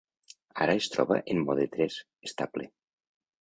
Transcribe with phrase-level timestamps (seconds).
[0.65, 1.99] Ara es troba en mode tres,
[2.31, 2.67] estable.